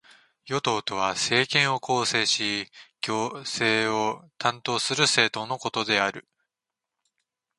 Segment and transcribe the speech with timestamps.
[0.47, 6.27] 与党とは、政権を構成し行政を担当する政党のことである。